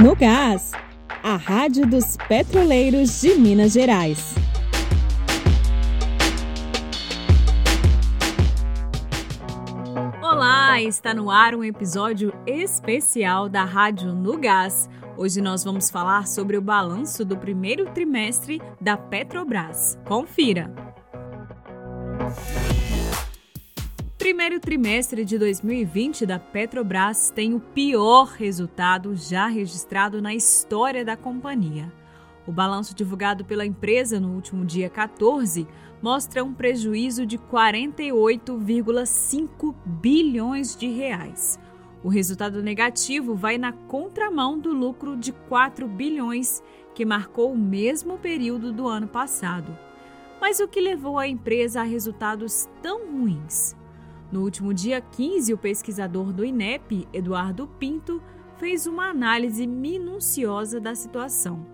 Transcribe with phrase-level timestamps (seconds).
[0.00, 0.70] No Gás,
[1.24, 4.32] a Rádio dos Petroleiros de Minas Gerais.
[10.22, 14.88] Olá, está no ar um episódio especial da Rádio No Gás.
[15.16, 19.98] Hoje nós vamos falar sobre o balanço do primeiro trimestre da Petrobras.
[20.06, 20.87] Confira!
[24.28, 31.16] Primeiro trimestre de 2020 da Petrobras tem o pior resultado já registrado na história da
[31.16, 31.90] companhia.
[32.46, 35.66] O balanço divulgado pela empresa no último dia 14
[36.02, 41.58] mostra um prejuízo de 48,5 bilhões de reais.
[42.04, 46.62] O resultado negativo vai na contramão do lucro de 4 bilhões
[46.94, 49.74] que marcou o mesmo período do ano passado.
[50.38, 53.74] Mas o que levou a empresa a resultados tão ruins?
[54.30, 58.22] No último dia 15, o pesquisador do INEP, Eduardo Pinto,
[58.58, 61.66] fez uma análise minuciosa da situação.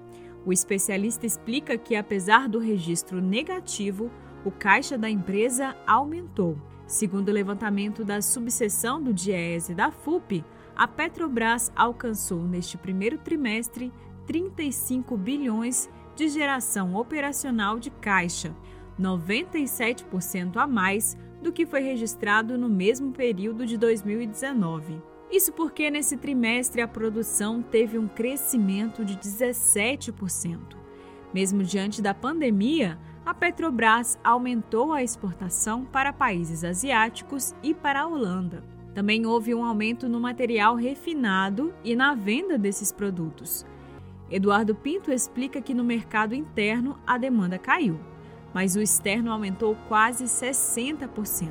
[0.47, 4.11] O especialista explica que, apesar do registro negativo,
[4.45, 6.57] o caixa da empresa aumentou.
[6.87, 10.45] Segundo o levantamento da subseção do DIEESE da FUP,
[10.77, 13.93] a Petrobras alcançou neste primeiro trimestre
[14.27, 18.55] 35 bilhões de geração operacional de caixa,
[19.01, 25.01] 97% a mais do que foi registrado no mesmo período de 2019.
[25.31, 30.59] Isso porque nesse trimestre a produção teve um crescimento de 17%.
[31.35, 38.07] Mesmo diante da pandemia, a Petrobras aumentou a exportação para países asiáticos e para a
[38.07, 38.65] Holanda.
[38.95, 43.67] Também houve um aumento no material refinado e na venda desses produtos.
[44.31, 48.14] Eduardo Pinto explica que no mercado interno a demanda caiu
[48.55, 51.51] mas o externo aumentou quase 60%.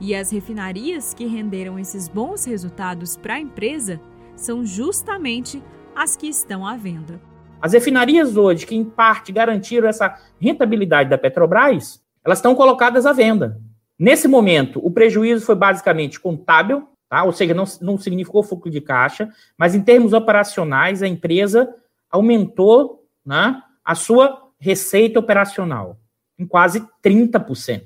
[0.00, 4.00] E as refinarias que renderam esses bons resultados para a empresa
[4.34, 5.62] são justamente
[5.94, 7.20] as que estão à venda.
[7.60, 13.12] As refinarias hoje, que em parte garantiram essa rentabilidade da Petrobras, elas estão colocadas à
[13.12, 13.60] venda.
[13.98, 17.24] Nesse momento, o prejuízo foi basicamente contábil, tá?
[17.24, 21.74] ou seja, não, não significou fluxo de caixa, mas em termos operacionais, a empresa
[22.08, 25.98] aumentou né, a sua receita operacional
[26.38, 27.82] em quase 30%.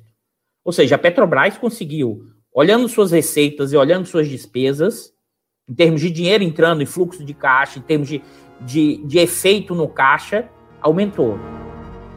[0.65, 5.13] Ou seja, a Petrobras conseguiu, olhando suas receitas e olhando suas despesas,
[5.69, 8.23] em termos de dinheiro entrando em fluxo de caixa, em termos de,
[8.61, 10.49] de, de efeito no caixa,
[10.81, 11.39] aumentou.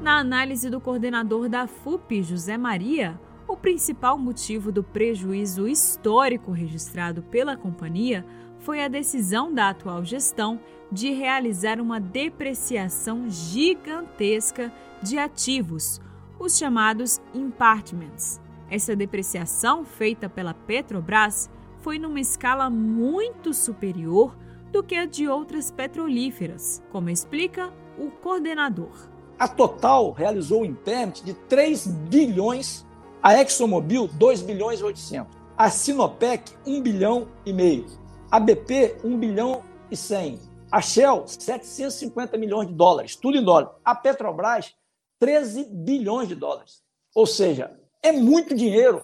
[0.02, 7.24] Na análise do coordenador da FUP, José Maria, o principal motivo do prejuízo histórico registrado
[7.24, 8.26] pela companhia
[8.60, 10.60] foi a decisão da atual gestão
[10.92, 14.72] de realizar uma depreciação gigantesca
[15.02, 16.02] de ativos,
[16.40, 18.42] os chamados impartments.
[18.70, 24.36] Essa depreciação feita pela Petrobras foi numa escala muito superior
[24.72, 29.10] do que a de outras petrolíferas, como explica o coordenador.
[29.38, 32.86] A Total realizou um impairment de 3 bilhões,
[33.22, 37.86] a ExxonMobil 2 bilhões e 800, a Sinopec 1 bilhão e meio,
[38.32, 40.40] a BP 1 bilhão e 100,
[40.72, 43.76] a Shell 750 milhões de dólares, tudo em dólar.
[43.84, 44.74] A Petrobras
[45.20, 46.84] 13 bilhões de dólares.
[47.14, 49.04] Ou seja, é muito dinheiro.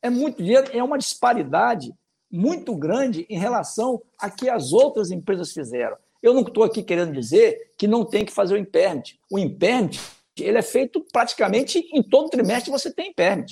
[0.00, 1.94] É muito dinheiro, é uma disparidade
[2.30, 5.96] muito grande em relação a que as outras empresas fizeram.
[6.22, 9.02] Eu não estou aqui querendo dizer que não tem que fazer o impairment.
[9.30, 9.90] O impairment
[10.38, 13.46] ele é feito praticamente em todo trimestre você tem impairment.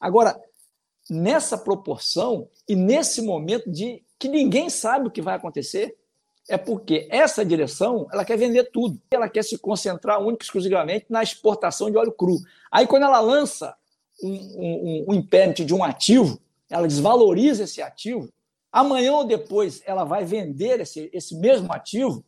[0.00, 0.38] Agora,
[1.08, 5.96] nessa proporção e nesse momento de que ninguém sabe o que vai acontecer,
[6.48, 9.00] é porque essa direção ela quer vender tudo.
[9.10, 12.38] Ela quer se concentrar única e exclusivamente na exportação de óleo cru.
[12.70, 13.76] Aí, quando ela lança
[14.22, 16.40] um, um, um de um ativo,
[16.70, 18.28] ela desvaloriza esse ativo,
[18.72, 22.24] amanhã ou depois ela vai vender esse, esse mesmo ativo,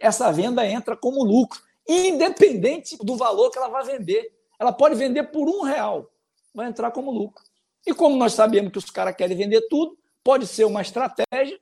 [0.00, 4.32] essa venda entra como lucro, independente do valor que ela vai vender.
[4.58, 6.10] Ela pode vender por um real,
[6.54, 7.42] vai entrar como lucro.
[7.86, 11.58] E como nós sabemos que os caras querem vender tudo, pode ser uma estratégia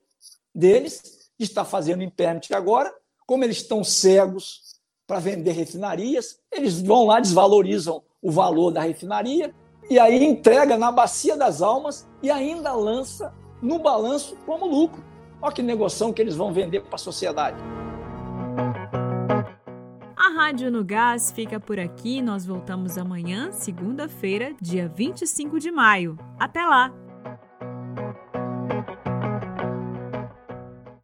[0.55, 2.93] deles está fazendo impairment agora,
[3.27, 9.55] como eles estão cegos para vender refinarias, eles vão lá, desvalorizam o valor da refinaria
[9.89, 13.33] e aí entrega na bacia das almas e ainda lança
[13.63, 15.03] no balanço como lucro.
[15.41, 17.57] Olha que negociação que eles vão vender para a sociedade.
[20.17, 22.21] A Rádio no Gás fica por aqui.
[22.21, 26.19] Nós voltamos amanhã, segunda-feira, dia 25 de maio.
[26.39, 27.08] Até lá!